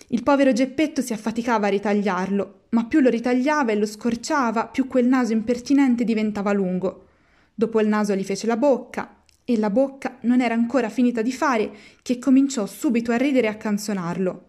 Il 0.09 0.24
povero 0.24 0.51
Geppetto 0.53 1.01
si 1.01 1.13
affaticava 1.13 1.67
a 1.67 1.71
ritagliarlo, 1.71 2.59
ma 2.69 2.85
più 2.85 2.99
lo 2.99 3.09
ritagliava 3.09 3.71
e 3.71 3.75
lo 3.75 3.85
scorciava, 3.85 4.67
più 4.67 4.88
quel 4.88 5.07
naso 5.07 5.33
impertinente 5.33 6.03
diventava 6.03 6.51
lungo. 6.51 7.07
Dopo 7.53 7.79
il 7.81 7.88
naso 7.88 8.15
gli 8.15 8.23
fece 8.23 8.47
la 8.47 8.57
bocca, 8.57 9.19
e 9.49 9.57
la 9.57 9.71
bocca 9.71 10.19
non 10.21 10.41
era 10.41 10.53
ancora 10.53 10.89
finita 10.89 11.23
di 11.23 11.31
fare 11.31 11.71
che 12.03 12.19
cominciò 12.19 12.67
subito 12.67 13.11
a 13.11 13.17
ridere 13.17 13.47
e 13.47 13.49
a 13.49 13.57
canzonarlo. 13.57 14.47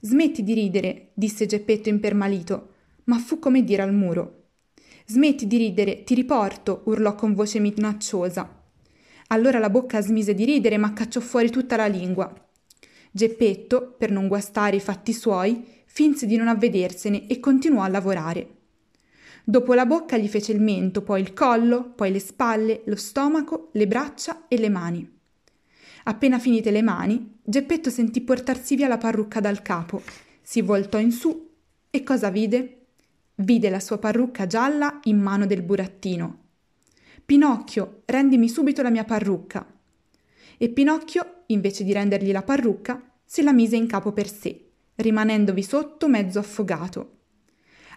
Smetti 0.00 0.42
di 0.42 0.52
ridere, 0.52 1.08
disse 1.14 1.46
Geppetto 1.46 1.88
impermalito, 1.88 2.74
ma 3.04 3.18
fu 3.18 3.38
come 3.38 3.64
dire 3.64 3.80
al 3.80 3.94
muro. 3.94 4.48
Smetti 5.06 5.46
di 5.46 5.56
ridere, 5.56 6.04
ti 6.04 6.14
riporto, 6.14 6.82
urlò 6.84 7.14
con 7.14 7.32
voce 7.32 7.60
minacciosa. 7.60 8.62
Allora 9.28 9.58
la 9.58 9.70
bocca 9.70 10.02
smise 10.02 10.34
di 10.34 10.44
ridere, 10.44 10.76
ma 10.76 10.92
cacciò 10.92 11.20
fuori 11.20 11.50
tutta 11.50 11.76
la 11.76 11.86
lingua. 11.86 12.30
Geppetto, 13.10 13.94
per 13.96 14.10
non 14.10 14.28
guastare 14.28 14.76
i 14.76 14.80
fatti 14.80 15.14
suoi, 15.14 15.64
finse 15.96 16.26
di 16.26 16.36
non 16.36 16.48
avvedersene 16.48 17.26
e 17.26 17.40
continuò 17.40 17.80
a 17.80 17.88
lavorare. 17.88 18.48
Dopo 19.42 19.72
la 19.72 19.86
bocca 19.86 20.18
gli 20.18 20.28
fece 20.28 20.52
il 20.52 20.60
mento, 20.60 21.00
poi 21.00 21.22
il 21.22 21.32
collo, 21.32 21.88
poi 21.88 22.12
le 22.12 22.18
spalle, 22.18 22.82
lo 22.84 22.96
stomaco, 22.96 23.70
le 23.72 23.86
braccia 23.86 24.44
e 24.46 24.58
le 24.58 24.68
mani. 24.68 25.10
Appena 26.04 26.38
finite 26.38 26.70
le 26.70 26.82
mani, 26.82 27.38
Geppetto 27.42 27.88
sentì 27.88 28.20
portarsi 28.20 28.76
via 28.76 28.88
la 28.88 28.98
parrucca 28.98 29.40
dal 29.40 29.62
capo, 29.62 30.02
si 30.42 30.60
voltò 30.60 30.98
in 30.98 31.12
su 31.12 31.48
e 31.88 32.02
cosa 32.02 32.28
vide? 32.28 32.88
Vide 33.36 33.70
la 33.70 33.80
sua 33.80 33.96
parrucca 33.96 34.46
gialla 34.46 35.00
in 35.04 35.18
mano 35.18 35.46
del 35.46 35.62
burattino 35.62 36.40
Pinocchio, 37.24 38.02
rendimi 38.04 38.50
subito 38.50 38.82
la 38.82 38.90
mia 38.90 39.04
parrucca. 39.04 39.66
E 40.58 40.68
Pinocchio, 40.68 41.44
invece 41.46 41.84
di 41.84 41.94
rendergli 41.94 42.32
la 42.32 42.42
parrucca, 42.42 43.02
se 43.24 43.40
la 43.40 43.54
mise 43.54 43.76
in 43.76 43.86
capo 43.86 44.12
per 44.12 44.30
sé, 44.30 44.65
rimanendovi 44.96 45.62
sotto 45.62 46.08
mezzo 46.08 46.38
affogato. 46.38 47.12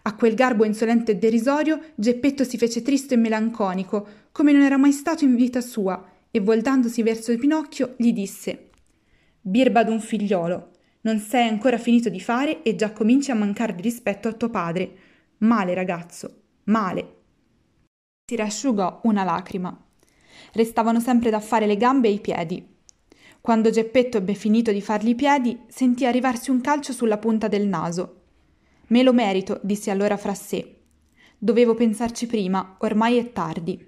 A 0.03 0.15
quel 0.15 0.33
garbo 0.33 0.63
insolente 0.63 1.11
e 1.13 1.17
derisorio 1.17 1.79
Geppetto 1.95 2.43
si 2.43 2.57
fece 2.57 2.81
tristo 2.81 3.13
e 3.13 3.17
melanconico, 3.17 4.07
come 4.31 4.51
non 4.51 4.61
era 4.61 4.77
mai 4.77 4.91
stato 4.91 5.25
in 5.25 5.35
vita 5.35 5.61
sua, 5.61 6.03
e 6.31 6.39
voltandosi 6.39 7.01
verso 7.03 7.35
Pinocchio 7.37 7.95
gli 7.97 8.13
disse 8.13 8.69
Birba 9.41 9.83
d'un 9.83 9.99
figliolo, 9.99 10.71
non 11.01 11.19
sei 11.19 11.47
ancora 11.47 11.77
finito 11.77 12.09
di 12.09 12.19
fare 12.19 12.61
e 12.61 12.75
già 12.75 12.91
cominci 12.91 13.31
a 13.31 13.35
mancare 13.35 13.73
di 13.73 13.81
rispetto 13.81 14.27
a 14.27 14.33
tuo 14.33 14.49
padre. 14.49 14.91
Male, 15.39 15.73
ragazzo, 15.73 16.41
male 16.65 17.17
si 18.29 18.35
rasciugò 18.35 18.99
una 19.05 19.23
lacrima. 19.23 19.75
Restavano 20.53 20.99
sempre 20.99 21.31
da 21.31 21.39
fare 21.39 21.65
le 21.65 21.77
gambe 21.77 22.09
e 22.09 22.11
i 22.11 22.19
piedi. 22.19 22.77
Quando 23.41 23.69
Geppetto 23.69 24.17
ebbe 24.17 24.33
finito 24.33 24.71
di 24.71 24.81
fargli 24.81 25.09
i 25.09 25.15
piedi, 25.15 25.57
sentì 25.67 26.05
arrivarsi 26.05 26.51
un 26.51 26.61
calcio 26.61 26.91
sulla 26.91 27.17
punta 27.17 27.47
del 27.47 27.67
naso. 27.67 28.15
Me 28.87 29.01
lo 29.01 29.13
merito, 29.13 29.59
disse 29.63 29.91
allora 29.91 30.17
fra 30.17 30.33
sé. 30.33 30.75
Dovevo 31.37 31.73
pensarci 31.73 32.27
prima, 32.27 32.75
ormai 32.79 33.17
è 33.17 33.31
tardi. 33.31 33.87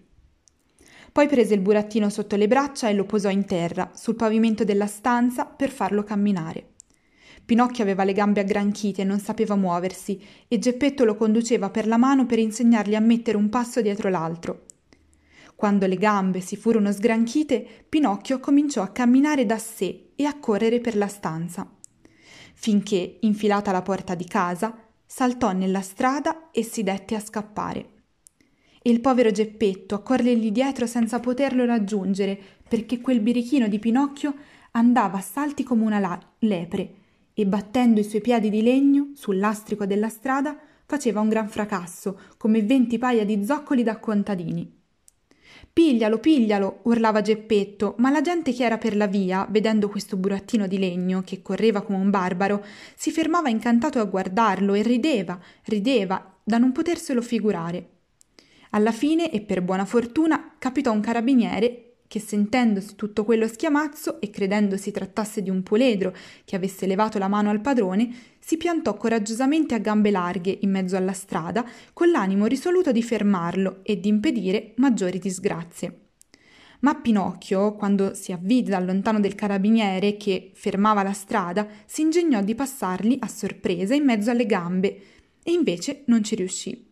Poi 1.11 1.27
prese 1.27 1.53
il 1.53 1.59
burattino 1.59 2.09
sotto 2.09 2.37
le 2.37 2.47
braccia 2.47 2.87
e 2.87 2.93
lo 2.93 3.03
posò 3.03 3.29
in 3.29 3.43
terra, 3.43 3.91
sul 3.93 4.15
pavimento 4.15 4.63
della 4.63 4.87
stanza, 4.87 5.45
per 5.45 5.69
farlo 5.69 6.03
camminare. 6.03 6.69
Pinocchio 7.43 7.83
aveva 7.83 8.05
le 8.05 8.13
gambe 8.13 8.39
aggranchite 8.39 9.01
e 9.01 9.05
non 9.05 9.19
sapeva 9.19 9.57
muoversi, 9.57 10.21
e 10.47 10.57
Geppetto 10.57 11.03
lo 11.03 11.15
conduceva 11.15 11.69
per 11.69 11.87
la 11.87 11.97
mano 11.97 12.25
per 12.25 12.39
insegnargli 12.39 12.95
a 12.95 13.01
mettere 13.01 13.35
un 13.35 13.49
passo 13.49 13.81
dietro 13.81 14.09
l'altro. 14.09 14.67
Quando 15.61 15.85
le 15.85 15.97
gambe 15.97 16.39
si 16.39 16.55
furono 16.55 16.91
sgranchite, 16.91 17.85
Pinocchio 17.87 18.39
cominciò 18.39 18.81
a 18.81 18.87
camminare 18.87 19.45
da 19.45 19.59
sé 19.59 20.13
e 20.15 20.25
a 20.25 20.39
correre 20.39 20.79
per 20.79 20.97
la 20.97 21.05
stanza, 21.05 21.71
finché, 22.55 23.19
infilata 23.19 23.71
la 23.71 23.83
porta 23.83 24.15
di 24.15 24.25
casa, 24.25 24.75
saltò 25.05 25.51
nella 25.51 25.81
strada 25.81 26.49
e 26.49 26.63
si 26.63 26.81
dette 26.81 27.13
a 27.13 27.19
scappare. 27.19 27.89
E 28.81 28.89
il 28.89 29.01
povero 29.01 29.29
Geppetto 29.29 29.93
a 29.93 30.01
corrergli 30.01 30.49
dietro 30.49 30.87
senza 30.87 31.19
poterlo 31.19 31.63
raggiungere, 31.63 32.39
perché 32.67 32.99
quel 32.99 33.19
birichino 33.19 33.67
di 33.67 33.77
Pinocchio 33.77 34.33
andava 34.71 35.19
a 35.19 35.21
salti 35.21 35.61
come 35.61 35.83
una 35.83 35.99
la- 35.99 36.19
lepre 36.39 36.95
e 37.35 37.45
battendo 37.45 37.99
i 37.99 38.03
suoi 38.03 38.21
piedi 38.21 38.49
di 38.49 38.63
legno 38.63 39.11
sul 39.13 39.37
lastrico 39.37 39.85
della 39.85 40.09
strada 40.09 40.57
faceva 40.87 41.19
un 41.19 41.29
gran 41.29 41.49
fracasso, 41.49 42.19
come 42.37 42.63
venti 42.63 42.97
paia 42.97 43.23
di 43.23 43.45
zoccoli 43.45 43.83
da 43.83 43.99
contadini. 43.99 44.79
Piglialo, 45.73 46.17
piglialo, 46.19 46.79
urlava 46.83 47.21
Geppetto, 47.21 47.95
ma 47.99 48.09
la 48.09 48.19
gente 48.19 48.51
che 48.51 48.65
era 48.65 48.77
per 48.77 48.95
la 48.95 49.07
via, 49.07 49.47
vedendo 49.49 49.87
questo 49.87 50.17
burattino 50.17 50.67
di 50.67 50.77
legno 50.77 51.21
che 51.21 51.41
correva 51.41 51.81
come 51.81 51.97
un 51.97 52.09
barbaro, 52.09 52.63
si 52.95 53.09
fermava 53.09 53.49
incantato 53.49 53.99
a 53.99 54.03
guardarlo 54.03 54.73
e 54.73 54.81
rideva, 54.81 55.39
rideva, 55.63 56.35
da 56.43 56.57
non 56.57 56.73
poterselo 56.73 57.21
figurare. 57.21 57.87
Alla 58.71 58.91
fine, 58.91 59.31
e 59.31 59.41
per 59.41 59.61
buona 59.61 59.85
fortuna, 59.85 60.55
capitò 60.57 60.91
un 60.91 60.99
carabiniere 60.99 61.90
che 62.11 62.19
sentendosi 62.19 62.95
tutto 62.97 63.23
quello 63.23 63.47
schiamazzo 63.47 64.19
e 64.19 64.29
credendo 64.29 64.75
si 64.75 64.91
trattasse 64.91 65.41
di 65.41 65.49
un 65.49 65.63
puledro 65.63 66.13
che 66.43 66.57
avesse 66.57 66.85
levato 66.85 67.17
la 67.17 67.29
mano 67.29 67.49
al 67.49 67.61
padrone, 67.61 68.13
si 68.37 68.57
piantò 68.57 68.97
coraggiosamente 68.97 69.75
a 69.75 69.77
gambe 69.77 70.11
larghe 70.11 70.57
in 70.59 70.71
mezzo 70.71 70.97
alla 70.97 71.13
strada, 71.13 71.65
con 71.93 72.11
l'animo 72.11 72.47
risoluto 72.47 72.91
di 72.91 73.01
fermarlo 73.01 73.79
e 73.83 73.97
di 73.97 74.09
impedire 74.09 74.73
maggiori 74.75 75.19
disgrazie. 75.19 75.99
Ma 76.81 76.95
Pinocchio, 76.95 77.75
quando 77.75 78.13
si 78.13 78.33
avvide 78.33 78.71
da 78.71 78.79
lontano 78.81 79.21
del 79.21 79.33
carabiniere 79.33 80.17
che 80.17 80.51
fermava 80.53 81.03
la 81.03 81.13
strada, 81.13 81.65
si 81.85 82.01
ingegnò 82.01 82.41
di 82.41 82.55
passargli 82.55 83.15
a 83.21 83.27
sorpresa 83.29 83.95
in 83.95 84.03
mezzo 84.03 84.29
alle 84.29 84.45
gambe, 84.45 85.01
e 85.41 85.51
invece 85.53 86.03
non 86.07 86.25
ci 86.25 86.35
riuscì. 86.35 86.90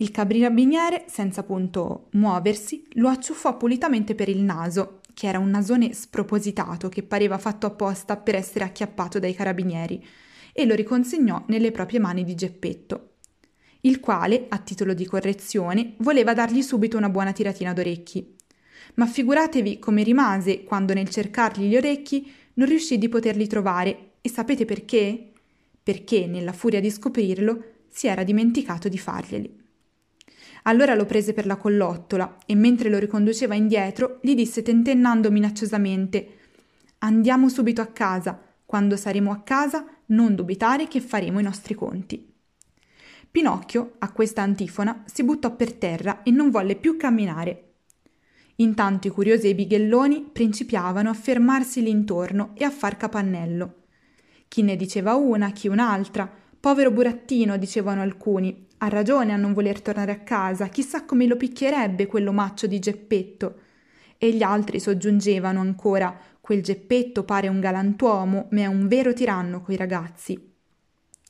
Il 0.00 0.12
carabiniere, 0.12 1.04
senza 1.08 1.42
appunto 1.42 2.08
muoversi, 2.12 2.86
lo 2.92 3.08
acciuffò 3.08 3.58
pulitamente 3.58 4.14
per 4.14 4.30
il 4.30 4.40
naso, 4.40 5.00
che 5.12 5.26
era 5.26 5.38
un 5.38 5.50
nasone 5.50 5.92
spropositato 5.92 6.88
che 6.88 7.02
pareva 7.02 7.36
fatto 7.36 7.66
apposta 7.66 8.16
per 8.16 8.34
essere 8.34 8.64
acchiappato 8.64 9.18
dai 9.18 9.34
carabinieri, 9.34 10.02
e 10.54 10.64
lo 10.64 10.74
riconsegnò 10.74 11.44
nelle 11.48 11.70
proprie 11.70 11.98
mani 11.98 12.24
di 12.24 12.34
Geppetto, 12.34 13.16
il 13.82 14.00
quale, 14.00 14.46
a 14.48 14.56
titolo 14.56 14.94
di 14.94 15.04
correzione, 15.04 15.96
voleva 15.98 16.32
dargli 16.32 16.62
subito 16.62 16.96
una 16.96 17.10
buona 17.10 17.32
tiratina 17.32 17.74
d'orecchi. 17.74 18.36
Ma 18.94 19.04
figuratevi 19.04 19.78
come 19.78 20.02
rimase 20.02 20.64
quando 20.64 20.94
nel 20.94 21.10
cercargli 21.10 21.68
gli 21.68 21.76
orecchi 21.76 22.32
non 22.54 22.68
riuscì 22.68 22.96
di 22.96 23.10
poterli 23.10 23.46
trovare, 23.46 24.12
e 24.22 24.30
sapete 24.30 24.64
perché? 24.64 25.32
Perché, 25.82 26.26
nella 26.26 26.54
furia 26.54 26.80
di 26.80 26.90
scoprirlo, 26.90 27.64
si 27.86 28.06
era 28.06 28.24
dimenticato 28.24 28.88
di 28.88 28.98
farglieli. 28.98 29.58
Allora 30.64 30.94
lo 30.94 31.06
prese 31.06 31.32
per 31.32 31.46
la 31.46 31.56
collottola 31.56 32.38
e 32.46 32.54
mentre 32.54 32.88
lo 32.88 32.98
riconduceva 32.98 33.54
indietro 33.54 34.18
gli 34.22 34.34
disse 34.34 34.62
tentennando 34.62 35.30
minacciosamente 35.30 36.38
Andiamo 37.02 37.48
subito 37.48 37.80
a 37.80 37.86
casa. 37.86 38.38
Quando 38.66 38.96
saremo 38.96 39.32
a 39.32 39.40
casa, 39.40 39.86
non 40.06 40.34
dubitare 40.34 40.86
che 40.86 41.00
faremo 41.00 41.40
i 41.40 41.42
nostri 41.42 41.74
conti. 41.74 42.30
Pinocchio, 43.30 43.94
a 44.00 44.12
questa 44.12 44.42
antifona, 44.42 45.04
si 45.06 45.24
buttò 45.24 45.56
per 45.56 45.72
terra 45.72 46.22
e 46.22 46.30
non 46.30 46.50
volle 46.50 46.76
più 46.76 46.96
camminare. 46.96 47.72
Intanto 48.56 49.06
i 49.06 49.10
curiosi 49.10 49.46
e 49.46 49.50
i 49.50 49.54
bighelloni 49.54 50.28
principiavano 50.30 51.08
a 51.08 51.14
fermarsi 51.14 51.82
lì 51.82 51.90
intorno 51.90 52.50
e 52.54 52.64
a 52.64 52.70
far 52.70 52.98
capannello. 52.98 53.84
Chi 54.46 54.62
ne 54.62 54.76
diceva 54.76 55.14
una, 55.14 55.52
chi 55.52 55.68
un'altra. 55.68 56.30
Povero 56.60 56.90
burattino, 56.90 57.56
dicevano 57.56 58.02
alcuni, 58.02 58.66
ha 58.82 58.88
ragione 58.88 59.32
a 59.32 59.36
non 59.36 59.52
voler 59.52 59.82
tornare 59.82 60.12
a 60.12 60.20
casa, 60.20 60.68
chissà 60.68 61.04
come 61.04 61.26
lo 61.26 61.36
picchierebbe 61.36 62.06
quell'omaccio 62.06 62.66
di 62.66 62.78
Geppetto. 62.78 63.60
E 64.16 64.32
gli 64.32 64.42
altri 64.42 64.80
soggiungevano 64.80 65.60
ancora 65.60 66.18
Quel 66.40 66.62
Geppetto 66.62 67.22
pare 67.22 67.46
un 67.46 67.60
galantuomo, 67.60 68.48
ma 68.50 68.60
è 68.62 68.66
un 68.66 68.88
vero 68.88 69.12
tiranno 69.12 69.60
coi 69.60 69.76
ragazzi. 69.76 70.52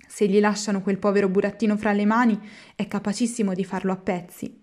Se 0.08 0.26
gli 0.26 0.40
lasciano 0.40 0.80
quel 0.80 0.98
povero 0.98 1.28
burattino 1.28 1.76
fra 1.76 1.92
le 1.92 2.06
mani, 2.06 2.38
è 2.74 2.86
capacissimo 2.86 3.52
di 3.52 3.64
farlo 3.64 3.92
a 3.92 3.96
pezzi. 3.96 4.62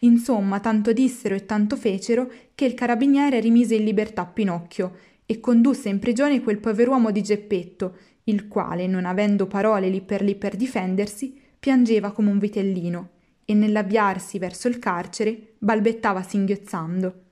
Insomma, 0.00 0.60
tanto 0.60 0.92
dissero 0.92 1.34
e 1.34 1.44
tanto 1.44 1.76
fecero 1.76 2.30
che 2.54 2.64
il 2.64 2.74
carabiniere 2.74 3.38
rimise 3.40 3.74
in 3.74 3.84
libertà 3.84 4.24
Pinocchio 4.24 4.96
e 5.26 5.40
condusse 5.40 5.88
in 5.88 5.98
prigione 5.98 6.40
quel 6.40 6.58
pover'uomo 6.58 7.10
di 7.10 7.22
Geppetto, 7.22 7.96
il 8.24 8.48
quale, 8.48 8.86
non 8.86 9.04
avendo 9.04 9.46
parole 9.46 9.88
lì 9.88 10.00
per 10.00 10.22
lì 10.22 10.36
per 10.36 10.56
difendersi, 10.56 11.38
piangeva 11.62 12.10
come 12.10 12.28
un 12.28 12.40
vitellino 12.40 13.10
e 13.44 13.54
nell'avviarsi 13.54 14.40
verso 14.40 14.66
il 14.66 14.80
carcere 14.80 15.54
balbettava 15.58 16.20
singhiozzando. 16.20 17.22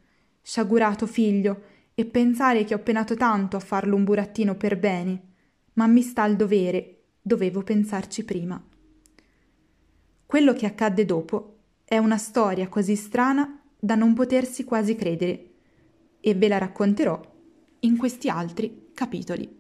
Sciagurato 0.40 1.08
figlio, 1.08 1.62
e 1.96 2.04
pensare 2.04 2.62
che 2.62 2.74
ho 2.74 2.78
penato 2.78 3.16
tanto 3.16 3.56
a 3.56 3.60
farlo 3.60 3.96
un 3.96 4.04
burattino 4.04 4.54
per 4.54 4.78
bene, 4.78 5.22
ma 5.72 5.88
mi 5.88 6.02
sta 6.02 6.24
il 6.26 6.36
dovere, 6.36 7.06
dovevo 7.20 7.62
pensarci 7.62 8.24
prima. 8.24 8.64
Quello 10.26 10.52
che 10.52 10.66
accadde 10.66 11.04
dopo 11.04 11.56
è 11.84 11.98
una 11.98 12.16
storia 12.16 12.68
così 12.68 12.94
strana 12.94 13.60
da 13.76 13.96
non 13.96 14.14
potersi 14.14 14.62
quasi 14.62 14.94
credere, 14.94 15.50
e 16.20 16.34
ve 16.34 16.46
la 16.46 16.58
racconterò 16.58 17.20
in 17.80 17.96
questi 17.96 18.28
altri 18.28 18.90
capitoli. 18.94 19.59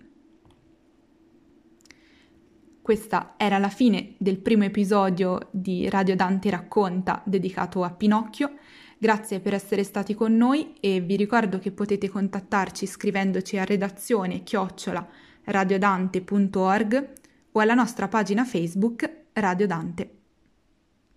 Questa 2.82 3.34
era 3.36 3.58
la 3.58 3.68
fine 3.68 4.14
del 4.16 4.38
primo 4.38 4.64
episodio 4.64 5.48
di 5.50 5.88
Radio 5.88 6.16
Dante 6.16 6.50
racconta 6.50 7.22
dedicato 7.24 7.84
a 7.84 7.90
Pinocchio. 7.90 8.54
Grazie 8.98 9.40
per 9.40 9.54
essere 9.54 9.84
stati 9.84 10.14
con 10.14 10.36
noi 10.36 10.74
e 10.80 11.00
vi 11.00 11.16
ricordo 11.16 11.58
che 11.58 11.72
potete 11.72 12.08
contattarci 12.08 12.86
scrivendoci 12.86 13.58
a 13.58 13.64
redazione 13.64 14.42
chiocciola 14.42 15.06
radiodante.org 15.44 17.12
o 17.52 17.60
alla 17.60 17.74
nostra 17.74 18.08
pagina 18.08 18.44
Facebook 18.44 19.10
Radio 19.34 19.66
Dante. 19.66 20.19